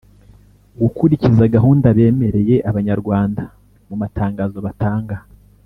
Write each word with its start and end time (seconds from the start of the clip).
gukurikiza 0.79 1.43
gahunda 1.55 1.87
bemereye 1.97 2.55
abanyarwanda 2.69 3.43
mu 3.87 3.95
matangazo 4.01 4.57
batanga 4.67 5.17